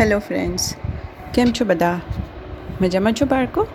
Hello 0.00 0.18
friends, 0.18 0.74
કેમ 1.34 1.46
છો 1.46 1.64
બધા? 1.64 2.00
મજામાં 2.82 3.12
છો 3.12 3.26
બાળકો? 3.26 3.66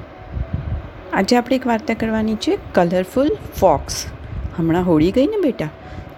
આજે 1.13 1.37
આપણે 1.37 1.55
એક 1.55 1.67
વાર્તા 1.67 1.93
કરવાની 1.93 2.35
છે, 2.35 2.57
કલરફુલ 2.73 3.37
ફોક્સ. 3.55 4.05
હમણાં 4.57 4.85
હોળી 4.85 5.11
ગઈ 5.11 5.27
ને 5.27 5.41
બેટા? 5.41 5.69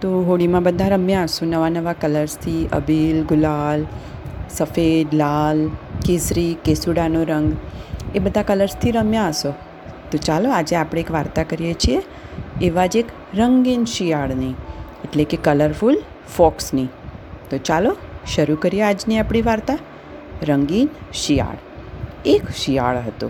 તો 0.02 0.22
હોળીમાં 0.22 0.64
બધા 0.64 0.88
રમ્યા 0.88 1.24
હશો 1.24 1.46
નવા 1.46 1.70
નવા 1.70 1.94
કલર્સથી? 1.94 2.70
અબીલ, 2.74 3.24
ગુલાલ, 3.24 3.86
સફેદ, 4.50 5.14
લાલ, 5.14 5.68
કેસરી, 6.06 6.58
કેસુડાનો 6.66 7.24
રંગ. 7.24 7.58
એ 8.16 8.20
બધા 8.20 8.42
કલર્સથી 8.42 8.92
રમ્યા 8.92 9.28
હશો. 9.28 9.54
તો 10.12 10.18
ચાલો 10.18 10.50
આજે 10.50 10.76
આપણે 10.76 11.02
એક 11.02 11.12
વાર્તા 11.12 11.44
કરીએ 11.44 11.74
છીએ, 11.74 12.02
એવા 12.62 12.86
જ 12.86 12.96
એક 12.96 13.06
રંગીન 13.36 13.86
શિયાળની, 13.86 14.50
એટલે 15.04 15.24
કે 15.24 15.38
કલરફુલ 15.38 16.02
ફોક્સની. 16.38 16.88
તો 17.50 17.58
ચાલો, 17.58 17.96
શરૂ 18.36 18.56
કરીએ 18.56 18.82
આજની 18.82 19.20
આપણી 19.20 19.42
વાર્તા. 19.42 19.78
રંગીન 20.44 20.90
શિયાળ. 21.14 21.58
એક 22.26 22.50
શિયાળ 22.50 22.98
હતો. 22.98 23.30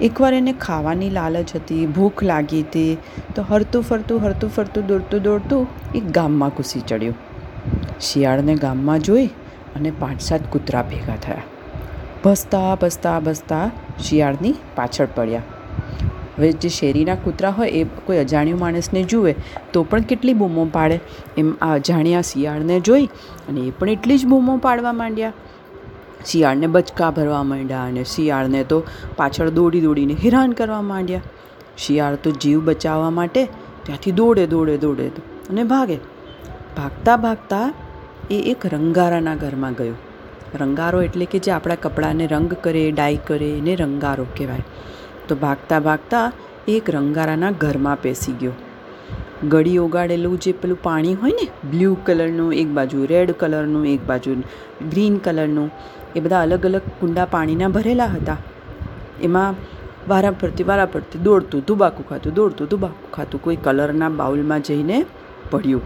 એકવાર 0.00 0.34
એને 0.34 0.52
ખાવાની 0.52 1.10
લાલચ 1.10 1.56
હતી, 1.56 1.86
ભૂખ 1.86 2.22
લાગી 2.22 2.60
હતી 2.62 2.98
તો 3.34 3.42
હરતું 3.42 3.82
ફરતું 3.82 4.20
હરતું 4.20 4.50
ફરતું, 4.50 4.86
દોડતું 4.86 5.22
દોડતું 5.22 5.66
એક 5.94 6.10
ગામમાં 6.10 6.48
ઘૂસી 6.48 6.80
ચડ્યું. 6.80 7.14
શિયાળને 8.00 8.54
ગામમાં 8.54 8.98
જોઈ 8.98 9.26
અને 9.76 9.90
પાંચ 9.90 10.20
સાત 10.20 10.40
કૂતરા 10.52 10.82
ભેગા 10.82 11.16
થયા. 11.16 11.42
ભસતા 12.24 12.74
ભસતા 12.74 13.20
ભસતા 13.20 13.70
શિયાળની 14.00 14.54
પાછળ 14.74 15.08
પડ્યા. 15.14 15.42
હવે 16.38 16.52
જે 16.52 16.68
શેરીના 16.68 17.14
કૂતરા 17.14 17.50
હોય 17.50 17.68
એ 17.68 17.84
કોઈ 17.84 18.16
અજાણ્યું 18.16 18.58
માણસને 18.58 19.02
જુએ 19.02 19.34
તો 19.72 19.82
પણ 19.82 20.00
કેટલી 20.00 20.32
બૂમો 20.32 20.64
પાડે. 20.72 21.00
એમ 21.36 21.54
આ 21.62 21.74
અજાણ્યા 21.74 22.20
શિયાળને 22.20 22.80
જોઈ 22.80 23.04
અને 23.48 23.60
એ 23.60 23.70
પણ 23.70 23.88
એટલી 23.88 24.18
જ 24.18 24.26
બૂમો 24.26 24.56
પાડવા 24.56 24.92
માંડ્યા. 24.92 25.32
શિયાળને 26.26 26.66
બચકા 26.66 27.10
ભરવા 27.10 27.42
માંડ્યા 27.42 27.84
અને 27.84 28.04
શિયાળને 28.04 28.64
તો 28.64 28.84
પાછળ 29.16 29.50
દોડી 29.50 29.80
દોડીને 29.80 30.14
હેરાન 30.14 30.52
કરવા 30.52 30.82
માંડ્યા. 30.82 31.20
શિયાળ 31.78 32.14
તો 32.14 32.30
જીવ 32.30 32.64
બચાવવા 32.64 33.10
માટે 33.10 33.44
ત્યાંથી 33.82 34.12
દોડે 34.12 34.46
દોડે 34.46 34.76
દોડે 34.76 35.08
અને 35.50 35.64
ભાગે. 35.64 35.96
ભાગતા 36.76 37.16
ભાગતા 37.16 37.74
એ 38.30 38.40
એક 38.40 38.66
રંગારાના 38.66 39.34
ઘરમાં 39.34 39.72
ગયો. 39.72 39.94
રંગારો 40.54 41.02
એટલે 41.02 41.24
કે 41.24 41.38
જે 41.38 41.50
આપણા 41.50 41.74
કપડાને 41.74 42.26
રંગ 42.26 42.52
કરે 42.52 42.90
ડાય 42.90 43.16
કરે 43.26 43.50
એને 43.58 43.76
રંગારો 43.76 44.26
કહેવાય. 44.36 44.62
તો 45.28 45.34
ભાગતા 45.34 45.80
ભાગતા 45.80 46.32
એ 46.68 46.72
એક 46.72 46.90
રંગારાના 46.90 47.50
ઘરમાં 47.50 48.02
પેસી 48.02 48.32
ગયો. 48.32 48.52
ગળી 49.48 49.78
ઓગાળેલું 49.78 50.40
જે 50.40 50.52
પેલું 50.52 50.82
પાણી 50.82 51.14
હોય 51.14 51.30
ને, 51.30 51.48
બ્લુ 51.70 51.96
કલરનું 52.06 52.54
એક 52.54 52.68
બાજુ, 52.68 53.06
રેડ 53.06 53.32
કલરનું 53.32 53.86
એક 53.86 54.06
બાજુ, 54.06 54.34
ગ્રીન 54.90 55.18
કલરનું 55.18 55.70
એ 56.16 56.20
બધા 56.20 56.42
અલગ 56.42 56.66
અલગ 56.66 56.80
કુંડા 57.00 57.24
પાણીના 57.24 57.68
ભરેલા 57.68 58.06
હતા. 58.06 58.36
એમાં 59.22 59.54
વારા 60.08 60.30
ફરતી 60.30 60.64
વારા 60.64 60.86
ફરતી 60.86 61.18
દોડતું 61.18 61.66
તુબાકુ 61.66 62.02
ખાતું, 62.02 62.34
દોડતું 62.34 62.68
તુબાકુ 62.68 63.12
ખાતું. 63.12 63.42
કોઈ 63.42 63.56
કલરના 63.56 64.08
બાઉલમાં 64.08 64.60
જઈને 64.60 65.06
પડ્યું. 65.50 65.82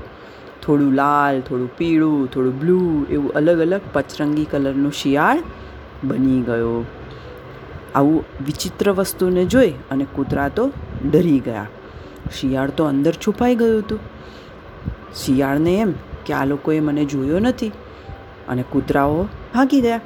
થોડું 0.62 0.92
લાલ, 0.92 1.40
થોડું 1.40 1.76
પીળું, 1.76 2.30
થોડું 2.30 2.60
બ્લુ 2.60 3.06
એવું 3.10 3.32
અલગ 3.32 3.60
અલગ 3.60 3.80
પચરંગી 3.92 4.44
કલરનું 4.44 4.92
શિયાળ 4.92 5.42
બની 6.04 6.42
ગયો. 6.42 6.84
આવું 7.94 8.24
વિચિત્ર 8.46 8.92
વસ્તુને 8.92 9.44
જોઈ 9.44 9.70
અને 9.90 10.06
કૂતરા 10.12 10.48
તો 10.48 10.72
ડરી 11.10 11.38
ગયા. 11.38 11.66
શિયાળ 12.40 12.70
તો 12.70 12.84
અંદર 12.84 13.12
છુપાઈ 13.12 13.54
ગયું 13.54 13.80
હતું. 13.80 13.98
શિયાળને 15.14 15.76
એમ 15.76 15.92
કે 16.26 16.34
આ 16.34 16.44
લોકોએ 16.44 16.80
મને 16.80 17.04
જોયો 17.04 17.38
નથી. 17.38 17.72
અને 18.48 18.64
કૂતરાઓ 18.70 19.22
ભાગી 19.24 19.80
ગયા. 19.80 20.00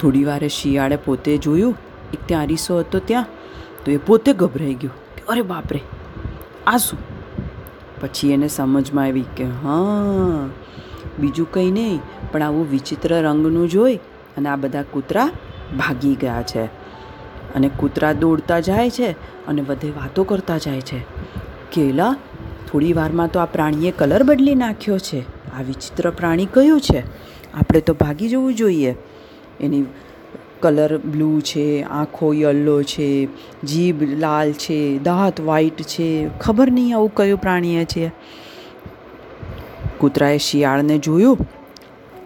થોડી 0.00 0.24
વારે 0.24 0.48
શિયાળે 0.48 0.96
પોતે 0.96 1.36
જોયું, 1.36 1.76
એક 2.12 2.18
ત્યાં 2.26 2.42
અરીસો 2.42 2.78
હતો 2.78 2.98
ત્યાં, 2.98 3.26
તો 3.84 3.90
એ 3.90 3.96
પોતે 3.96 4.32
ગભરાઈ 4.32 4.74
ગયો 4.74 4.90
કે 5.16 5.22
અરે 5.28 5.42
બાપરે, 5.42 5.80
આ 6.66 6.76
શું? 6.76 6.98
પછી 8.00 8.32
એને 8.32 8.48
સમજમાં 8.48 9.04
આવી 9.04 9.24
કે 9.36 9.44
હા, 9.44 10.48
બીજું 11.18 11.52
કંઈ 11.52 11.70
નહીં, 11.70 12.00
પણ 12.32 12.42
આવું 12.42 12.70
વિચિત્ર 12.70 13.22
રંગનું 13.22 13.68
જોઈ 13.68 13.96
અને 14.36 14.48
આ 14.48 14.56
બધા 14.56 14.82
કૂતરા 14.82 15.30
ભાગી 15.78 16.14
ગયા 16.14 16.42
છે. 16.42 16.64
અને 17.54 17.70
કૂતરા 17.76 18.12
દોડતા 18.12 18.60
જાય 18.60 18.90
છે 18.90 19.10
અને 19.46 19.62
બધે 19.62 19.88
વાતો 19.90 20.24
કરતા 20.24 20.58
જાય 20.58 20.80
છે. 20.80 21.00
કેલા, 21.72 22.16
થોડી 22.70 22.92
વારમાં 22.92 23.28
તો 23.28 23.40
આ 23.40 23.44
પ્રાણીએ 23.44 23.90
કલર 23.90 24.22
બદલી 24.22 24.54
નાખ્યો 24.54 24.98
છે. 24.98 25.20
આ 25.58 25.62
વિચિત્ર 25.62 26.10
પ્રાણી 26.10 26.46
કયું 26.46 26.80
છે? 26.80 27.00
આપણે 27.54 27.80
તો 27.80 27.94
ભાગી 27.94 28.28
જવું 28.28 28.54
જોઈએ. 28.54 28.96
એની 29.60 29.84
કલર 30.60 30.98
બ્લુ 30.98 31.40
છે, 31.40 31.82
આંખો 31.82 32.32
યલો 32.32 32.82
છે, 32.82 33.28
જીભ 33.64 34.02
લાલ 34.02 34.52
છે, 34.52 34.98
દાંત 34.98 35.40
વ્હાઈટ 35.40 35.82
છે. 35.82 36.38
ખબર 36.38 36.70
નહીં 36.70 36.96
આવું 36.96 37.14
કયું 37.14 37.38
પ્રાણીએ 37.38 37.84
છે. 37.84 38.10
કૂતરાએ 39.98 40.38
શિયાળને 40.38 40.98
જોયું 40.98 41.38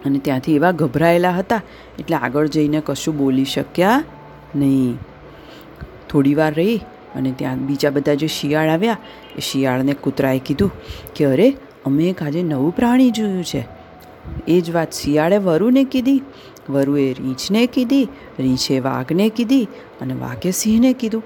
અને 0.05 0.19
ત્યાંથી 0.19 0.55
એવા 0.55 0.71
ગભરાયેલા 0.71 1.31
હતા 1.31 1.61
એટલે 1.99 2.15
આગળ 2.15 2.47
જઈને 2.47 2.81
કશું 2.85 3.17
બોલી 3.17 3.45
શક્યા 3.45 4.03
નહીં. 4.55 4.97
થોડી 6.09 6.35
વાર 6.35 6.53
રહી 6.53 6.77
અને 7.15 7.31
ત્યાં 7.31 7.57
બીજા 7.57 7.89
બધા 7.89 8.13
જે 8.13 8.27
શિયાળ 8.27 8.69
આવ્યા, 8.69 8.97
એ 9.37 9.41
શિયાળને 9.41 9.93
કૂતરાએ 9.93 10.39
કીધું 10.39 10.71
કે 11.15 11.25
અરે, 11.25 11.55
અમે 11.85 12.03
એક 12.03 12.23
આજે 12.23 12.43
નવું 12.43 12.75
પ્રાણી 12.75 13.11
જોયું 13.11 13.43
છે. 13.43 13.74
એ 14.47 14.61
જ 14.61 14.71
વાત 14.71 14.91
શિયાળે 14.91 15.37
વરુને 15.37 15.83
કીધી, 15.83 16.21
વરુએ 16.69 17.13
રીંછને 17.13 17.67
કીધી, 17.67 18.07
રીંછે 18.39 18.79
વાઘને 18.79 19.29
કીધી 19.29 19.67
અને 20.01 20.13
વાઘે 20.13 20.51
સિંહને 20.51 20.93
કીધું. 20.93 21.23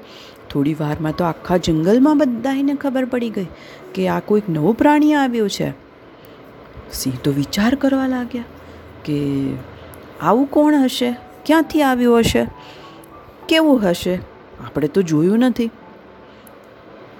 થોડી 0.50 0.74
વારમાં 0.74 1.16
તો 1.16 1.24
આખા 1.24 1.58
જંગલમાં 1.58 2.18
બધાને 2.18 2.74
ખબર 2.74 3.06
પડી 3.06 3.30
ગઈ 3.30 3.48
કે 3.94 4.08
આ 4.08 4.20
કોઈક 4.20 4.50
નવું 4.50 4.78
પ્રાણી 4.78 5.14
આવ્યું 5.14 5.50
છે. 5.50 5.70
સિંહ 6.94 7.14
તો 7.24 7.32
વિચાર 7.32 7.76
કરવા 7.76 8.08
લાગ્યા 8.08 8.44
કે 9.06 9.50
આવું 10.22 10.46
કોણ 10.46 10.76
હશે? 10.76 11.16
ક્યાંથી 11.46 11.82
આવ્યું 11.82 12.20
હશે? 12.20 12.48
કેવું 13.50 13.90
હશે? 13.90 14.16
આપણે 14.66 14.88
તો 14.88 15.02
જોયું 15.02 15.40
નથી. 15.40 15.70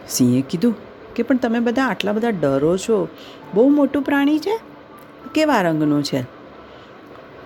સિંહે 0.10 0.42
કીધું 0.42 0.76
કે 1.16 1.24
પણ 1.24 1.38
તમે 1.38 1.60
બધા 1.60 1.88
આટલા 1.88 2.12
બધા 2.12 2.30
ડરો 2.30 2.78
છો. 2.78 3.08
બહુ 3.54 3.70
મોટું 3.70 4.04
પ્રાણી 4.04 4.40
છે. 4.40 4.69
કેવા 5.34 5.62
રંગનું 5.62 6.04
છે? 6.04 6.24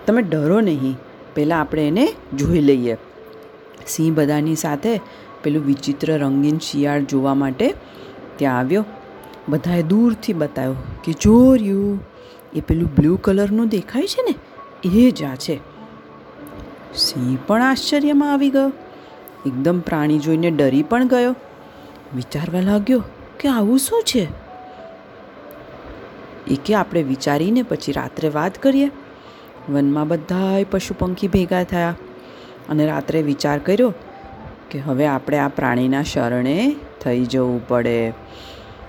તમે 0.06 0.22
ડરો 0.22 0.60
નહીં. 0.60 0.96
પહેલાં 1.34 1.60
આપણે 1.60 1.88
એને 1.88 2.12
જોઈ 2.36 2.60
લઈએ. 2.60 2.96
સિંહ 3.86 4.14
બધાની 4.14 4.54
સાથે 4.54 5.00
પેલું 5.42 5.64
વિચિત્ર 5.64 6.18
રંગીન 6.18 6.58
શિયાળ 6.58 7.00
જોવા 7.00 7.34
માટે 7.34 7.74
ત્યાં 8.36 8.58
આવ્યો. 8.58 8.84
બધાએ 9.48 9.82
દૂરથી 9.82 10.32
બતાવ્યો 10.32 10.74
કે 11.04 11.12
જોર્યું, 11.12 12.00
એ 12.54 12.60
પેલું 12.60 12.94
બ્લુ 12.94 13.16
કલરનું 13.16 13.68
દેખાય 13.68 14.06
છે 14.06 14.22
ને, 14.22 14.34
એ 14.84 15.10
જ 15.10 15.22
આ 15.22 15.34
છે. 15.34 15.60
સિંહ 16.94 17.38
પણ 17.46 17.62
આશ્ચર્યમાં 17.62 18.32
આવી 18.32 18.50
ગયો. 18.50 18.72
એકદમ 19.46 19.80
પ્રાણી 19.80 20.18
જોઈને 20.18 20.50
ડરી 20.50 20.82
પણ 20.82 21.08
ગયો. 21.08 21.36
વિચારવા 22.16 22.60
લાગ્યો 22.60 23.02
કે 23.40 23.48
આવું 23.48 23.78
શું 23.78 24.02
છે? 24.02 24.43
એ 26.48 26.58
કે 26.64 26.74
આપણે 26.74 27.02
વિચારીને 27.02 27.62
પછી 27.62 27.92
રાત્રે 27.92 28.28
વાત 28.28 28.62
કરીએ. 28.62 28.90
વનમાં 29.68 30.08
બધાય 30.08 30.64
પશુ 30.64 30.94
પંખી 30.98 31.28
ભેગા 31.28 31.62
થયા 31.62 31.94
અને 32.68 32.86
રાત્રે 32.86 33.22
વિચાર 33.22 33.58
કર્યો 33.58 33.94
કે 34.70 34.78
હવે 34.78 35.06
આપણે 35.06 35.38
આ 35.38 35.48
પ્રાણીના 35.48 36.02
શરણે 36.02 36.76
થઈ 37.04 37.24
જવું 37.24 37.68
પડે. 37.68 38.12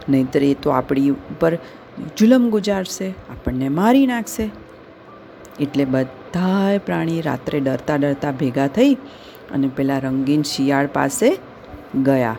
નહીંતર 0.09 0.43
એ 0.43 0.53
તો 0.53 0.69
આપણી 0.69 1.09
ઉપર 1.09 1.57
જુલમ 2.17 2.49
ગુજારશે, 2.49 3.09
આપણને 3.09 3.69
મારી 3.69 4.07
નાખશે. 4.07 4.49
એટલે 5.59 5.85
બધાય 5.85 6.77
પ્રાણી 6.77 7.21
રાત્રે 7.21 7.59
ડરતા 7.59 7.95
ડરતા 7.95 8.31
ભેગા 8.31 8.67
થઈ 8.67 8.93
અને 9.51 9.67
પેલા 9.67 9.97
રંગીન 9.97 10.41
શિયાળ 10.43 10.87
પાસે 10.87 11.37
ગયા. 12.03 12.35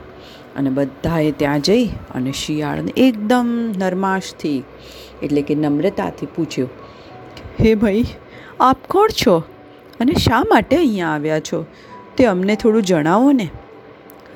અને 0.56 0.70
બધાએ 0.70 1.30
ત્યાં 1.30 1.60
જઈ 1.60 1.86
અને 1.86 2.32
શિયાળને 2.32 2.92
એકદમ 2.96 3.74
નરમાશથી, 3.78 4.64
એટલે 5.22 5.42
કે 5.42 5.54
નમ્રતાથી 5.54 6.26
પૂછ્યું, 6.26 6.70
હે 7.60 7.74
ભાઈ, 7.74 8.04
આપ 8.60 8.86
કોણ 8.86 9.08
છો? 9.26 9.42
અને 10.00 10.12
શા 10.12 10.42
માટે 10.50 10.76
અહીંયા 10.76 11.08
આવ્યા 11.08 11.40
છો? 11.40 11.66
તે 12.16 12.24
અમને 12.24 12.56
થોડું 12.56 12.82
જણાવો 12.82 13.32
ને. 13.32 13.48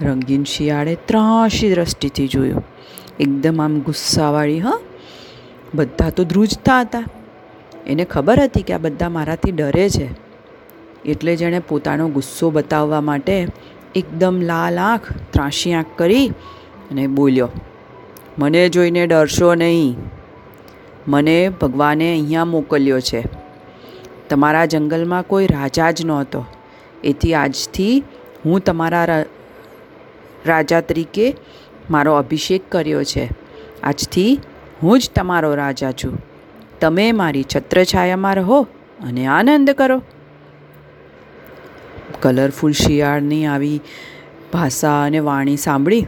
રંગીન 0.03 0.45
શિયાળે 0.45 0.95
ત્રાસી 1.07 1.75
દ્રષ્ટિથી 1.75 2.29
જોયું. 2.29 2.65
એકદમ 3.21 3.63
આમ 3.63 3.81
ગુસ્સાવાળી, 3.81 4.59
હા, 4.61 4.79
બધા 5.75 6.11
તો 6.11 6.25
ધ્રુજતા 6.25 6.81
હતા. 6.81 7.05
એને 7.87 8.05
ખબર 8.05 8.41
હતી 8.41 8.63
કે 8.63 8.75
આ 8.75 8.79
બધા 8.79 9.09
મારાથી 9.09 9.53
ડરે 9.53 9.89
છે. 9.89 10.09
એટલે 11.05 11.37
જેણે 11.37 11.59
પોતાનો 11.59 12.09
ગુસ્સો 12.09 12.51
બતાવવા 12.51 13.01
માટે 13.01 13.47
એકદમ 13.95 14.41
લાલ 14.41 14.79
આંખ, 14.79 15.13
ત્રાસી 15.31 15.73
આંખ 15.73 15.87
કરી 15.97 16.29
અને 16.91 17.07
બોલ્યો, 17.07 17.49
મને 18.39 18.69
જોઈને 18.69 19.07
ડરશો 19.07 19.55
નહીં. 19.55 19.97
મને 21.09 21.49
ભગવાને 21.49 22.13
અહીંયા 22.13 22.45
મોકલ્યો 22.45 23.01
છે. 23.01 23.25
તમારા 24.29 24.65
જંગલમાં 24.65 25.23
કોઈ 25.23 25.47
રાજા 25.47 25.91
જ 25.91 26.07
નહોતો. 26.07 26.45
એથી 27.05 27.35
આજથી 27.35 28.03
હું 28.45 28.61
તમારા 28.61 29.25
રાજા 30.47 30.81
તરીકે 30.81 31.37
મારો 31.91 32.15
અભિષેક 32.15 32.63
કર્યો 32.73 33.05
છે. 33.05 33.31
આજથી 33.83 34.41
હું 34.83 34.99
જ 34.99 35.11
તમારો 35.15 35.55
રાજા 35.55 35.93
છું. 35.93 36.19
તમે 36.81 37.13
મારી 37.13 37.45
છત્રછાયામાં 37.57 38.35
રહો 38.35 38.63
અને 39.01 39.27
આનંદ 39.27 39.71
કરો. 39.71 40.03
કલરફુલ 42.21 42.73
શિયાળની 42.73 43.47
આવી 43.47 43.81
ભાષા 44.53 45.05
અને 45.05 45.19
વાણી 45.19 45.57
સાંભળી 45.57 46.07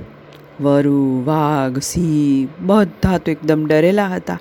વરુ, 0.60 1.22
વાઘ, 1.24 1.78
સિંહ 1.78 2.66
બધા 2.66 3.18
તો 3.18 3.30
એકદમ 3.30 3.66
ડરેલા 3.66 4.06
હતા. 4.06 4.38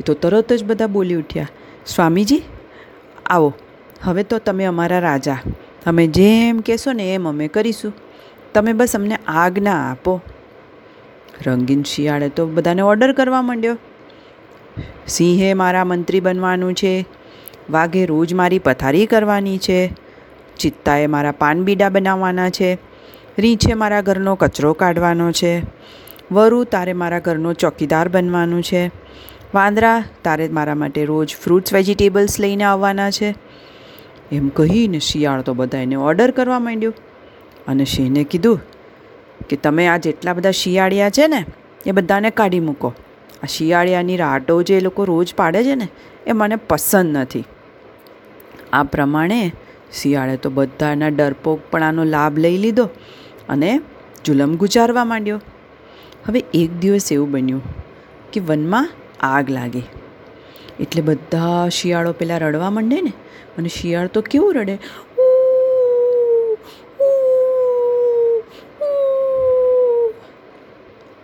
એ 0.00 0.02
તો 0.02 0.14
તરત 0.14 0.52
જ 0.52 0.64
બધા 0.64 0.86
બોલી 0.86 1.14
ઉઠ્યા, 1.14 1.48
સ્વામીજી, 1.86 2.42
આવો. 3.26 3.54
હવે 4.02 4.22
તો 4.22 4.38
તમે 4.38 4.64
અમારા 4.64 4.98
રાજા. 4.98 5.38
તમે 5.84 6.06
જેમ 6.06 6.60
કહેશો 6.60 6.92
ને 6.92 7.14
એમ 7.14 7.28
અમે 7.28 7.48
કરીશું. 7.48 7.92
તમે 8.54 8.72
બસ 8.72 8.96
અમને 8.96 9.18
આજ્ઞા 9.26 9.90
આપો. 9.90 10.20
રંગીન 11.46 11.82
શિયાળે 11.82 12.28
તો 12.28 12.46
બધાને 12.46 12.82
ઓર્ડર 12.82 13.12
કરવા 13.12 13.42
માંડ્યો. 13.42 13.76
સિંહે 15.08 15.54
મારા 15.54 15.84
મંત્રી 15.84 16.20
બનવાનું 16.20 16.74
છે. 16.74 17.04
વાઘે 17.70 18.06
રોજ 18.06 18.34
મારી 18.34 18.58
પથારી 18.58 19.06
કરવાની 19.06 19.58
છે. 19.58 19.92
ચિત્તાએ 20.62 21.06
મારા 21.06 21.32
પાનબીડા 21.32 21.88
બનાવવાના 21.88 22.50
છે. 22.50 22.78
રીંછે 23.38 23.74
મારા 23.74 24.00
ઘરનો 24.00 24.34
કચરો 24.34 24.72
કાઢવાનો 24.72 25.32
છે. 25.32 25.62
વરુ 26.32 26.64
તારે 26.64 26.92
મારા 26.92 27.18
ઘરનો 27.18 27.52
ચોકીદાર 27.52 28.08
બનવાનું 28.08 28.62
છે. 28.62 28.90
વાંદરા 29.54 30.04
તારે 30.24 30.48
મારા 30.48 30.74
માટે 30.74 31.04
રોજ 31.04 31.36
ફ્રૂટ્સ 31.36 31.74
વેજીટેબલ્સ 31.74 32.40
લઈને 32.40 32.64
આવવાના 32.64 33.10
છે. 33.10 33.34
એમ 34.32 34.48
કહીને 34.48 34.98
શિયાળ 34.98 35.42
તો 35.42 35.54
બધા 35.54 35.78
એને 35.78 35.96
ઓર્ડર 35.96 36.30
કરવા 36.30 36.58
માંડ્યો. 36.58 36.94
અને 37.68 37.84
સિંહને 37.84 38.24
કીધું 38.24 38.60
કે 39.48 39.56
તમે 39.56 39.86
આ 39.88 39.96
જેટલા 39.96 40.32
બધા 40.32 40.50
શિયાળિયા 40.50 41.10
છે 41.10 41.26
ને, 41.26 41.44
એ 41.86 41.92
બધાને 41.92 42.30
કાઢી 42.30 42.60
મૂકો. 42.60 42.94
આ 43.42 43.46
શિયાળિયાની 43.46 44.16
રાટો 44.16 44.62
જે 44.62 44.76
એ 44.76 44.80
લોકો 44.80 45.04
રોજ 45.04 45.34
પાડે 45.34 45.64
છે 45.64 45.74
ને, 45.74 45.88
એ 46.26 46.32
મને 46.32 46.56
પસંદ 46.56 47.16
નથી. 47.16 47.44
આ 48.72 48.82
પ્રમાણે 48.82 49.52
શિયાળે 49.92 50.36
તો 50.36 50.50
બધાના 50.50 51.08
ડરપોકપણાનો 51.08 52.04
લાભ 52.04 52.38
લઈ 52.38 52.58
લીધો 52.58 52.84
અને 53.48 53.80
જુલમ 54.24 54.56
ગુજારવા 54.56 55.04
માંડ્યો. 55.04 55.40
હવે 56.28 56.44
એક 56.54 56.72
દિવસ 56.72 57.12
એવું 57.12 57.30
બન્યું 57.30 57.62
કે 58.32 58.40
વનમાં 58.40 58.90
આગ 59.20 59.50
લાગી. 59.50 59.82
એટલે 60.80 61.02
બધા 61.02 61.68
શિયાળો 61.68 62.12
પેલા 62.12 62.36
રડવા 62.36 62.70
માંડે 62.70 63.00
ને, 63.00 63.12
અને 63.58 63.68
શિયાળ 63.68 64.06
તો 64.06 64.20
કેવું 64.20 64.54
રડે. 64.54 64.78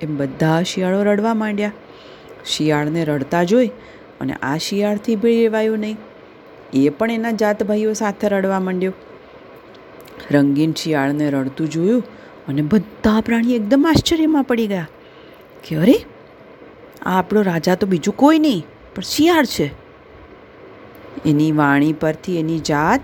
એમ 0.03 0.17
બધા 0.17 0.63
શિયાળો 0.63 1.03
રડવા 1.03 1.35
માંડ્યા. 1.35 1.73
શિયાળને 2.47 3.05
રડતા 3.05 3.45
જોઈ 3.45 3.67
અને 4.21 4.33
આ 4.33 4.57
શિયાળથી 4.57 5.17
બી 5.17 5.41
રેવાયું 5.41 5.79
નહીં. 5.79 5.97
એ 6.73 6.89
પણ 6.89 7.11
એના 7.11 7.31
જાત 7.31 7.63
ભાઈઓ 7.65 7.93
સાથે 7.93 8.29
રડવા 8.29 8.61
માંડ્યો. 8.61 8.93
રંગીન 10.31 10.73
શિયાળને 10.73 11.31
રડતું 11.31 11.71
જોયું 11.71 12.03
અને 12.49 12.63
બધા 12.63 13.21
પ્રાણી 13.21 13.55
એકદમ 13.55 13.87
આશ્ચર્યમાં 13.87 14.45
પડી 14.45 14.67
ગયા 14.67 14.89
કે 15.69 15.77
અરે, 15.77 15.95
આ 17.03 17.19
આપણો 17.19 17.43
રાજા 17.43 17.75
તો 17.75 17.87
બીજું 17.87 18.17
કોઈ 18.17 18.39
નહીં, 18.39 18.65
પણ 18.95 19.03
શિયાળ 19.03 19.45
છે. 19.45 19.71
એની 21.27 21.53
વાણી 21.53 21.93
પરથી 21.93 22.39
એની 22.39 22.59
જાત 22.59 23.01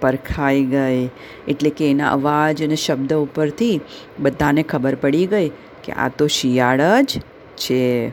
પરખાઈ 0.00 0.64
ગઈ, 0.64 1.10
એટલે 1.48 1.70
કે 1.70 1.90
એના 1.90 2.10
અવાજ 2.10 2.62
અને 2.62 2.76
શબ્દ 2.76 3.12
ઉપરથી 3.12 3.80
બધાને 4.20 4.62
ખબર 4.62 4.94
પડી 4.94 5.26
ગઈ 5.26 5.48
કે 5.84 5.92
આ 5.92 6.08
તો 6.08 6.26
શિયાળ 6.26 7.02
જ 7.02 7.20
છે. 7.56 8.12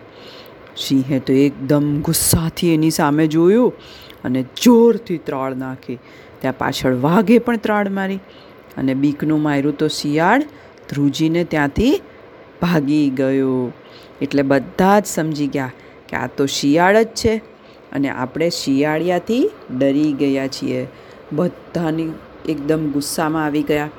સિંહે 0.78 1.20
તો 1.20 1.34
એકદમ 1.34 2.02
ગુસ્સાથી 2.02 2.74
એની 2.74 2.90
સામે 2.90 3.28
જોયું 3.28 3.74
અને 4.26 4.42
જોરથી 4.64 5.18
ત્રાળ 5.30 5.56
નાખી. 5.56 5.98
ત્યાં 6.42 6.58
પાછળ 6.58 7.00
વાઘે 7.06 7.40
પણ 7.40 7.64
ત્રાળ 7.66 7.90
મારી 7.90 8.22
અને 8.78 8.94
બીકનું 8.94 9.42
માર્યું 9.42 9.78
તો 9.78 9.88
શિયાળ 9.88 10.46
ધ્રુજીને 10.90 11.44
ત્યાંથી 11.44 11.94
ભાગી 12.62 13.10
ગયો. 13.10 13.72
એટલે 14.22 14.44
બધા 14.44 15.00
જ 15.00 15.06
સમજી 15.06 15.48
ગયા 15.48 15.72
કે 16.10 16.18
આ 16.18 16.30
તો 16.38 16.46
શિયાળ 16.58 17.02
જ 17.04 17.08
છે 17.22 17.34
અને 17.92 18.10
આપણે 18.10 18.50
શિયાળિયાથી 18.50 19.44
ડરી 19.80 20.12
ગયા 20.14 20.48
છીએ. 20.48 20.88
બધાની 21.34 22.12
એકદમ 22.50 22.92
ગુસ્સામાં 22.92 23.46
આવી 23.46 23.64
ગયા. 23.64 23.90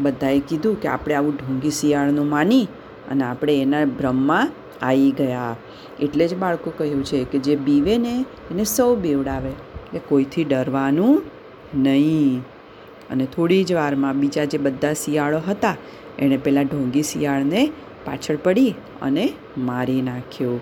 બધાએ 0.00 0.40
કીધું 0.48 0.80
કે 0.80 0.88
આપણે 0.88 1.14
આવું 1.14 1.36
ઢોંગી 1.36 1.70
શિયાળનું 1.70 2.28
માની 2.28 2.64
અને 3.10 3.24
આપણે 3.24 3.54
એના 3.62 3.84
ભ્રમમાં 3.98 4.52
આવી 4.82 5.12
ગયા. 5.18 5.52
એટલે 6.00 6.28
જ 6.28 6.34
બાળકો 6.34 6.72
કહ્યું 6.78 7.04
છે 7.04 7.24
કે 7.24 7.38
જે 7.38 7.56
બીવે 7.68 7.94
ને 7.98 8.14
એને 8.50 8.64
સૌ 8.64 8.90
બેવડાવે. 9.04 9.52
એટલે 9.86 10.00
કોઈથી 10.08 10.44
ડરવાનું 10.44 11.22
નહીં. 11.74 12.40
અને 13.10 13.26
થોડી 13.26 13.64
જ 13.64 13.72
વારમાં 13.72 14.20
બીજા 14.20 14.44
જે 14.44 14.58
બધા 14.58 14.92
શિયાળો 14.92 15.38
હતા, 15.38 15.76
એણે 16.18 16.36
પેલા 16.36 16.62
ઢોંગી 16.62 17.02
શિયાળને 17.02 17.72
પાછળ 18.04 18.36
પડી 18.36 18.74
અને 19.02 19.32
મારી 19.58 20.02
નાખ્યો. 20.02 20.60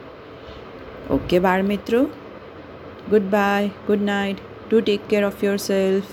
ઓકે 1.11 1.39
બાળ 1.39 1.63
મિત્રો? 1.63 2.05
Goodbye, 3.23 3.69
good 3.87 4.03
night. 4.03 4.37
Do 4.71 4.81
take 4.81 5.01
care 5.09 5.25
of 5.25 5.45
yourself 5.57 6.05